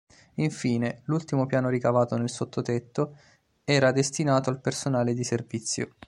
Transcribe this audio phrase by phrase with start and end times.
[0.37, 3.17] Infine, l'ultimo piano ricavato nel sottotetto,
[3.63, 5.89] era destinato al personale di servizio.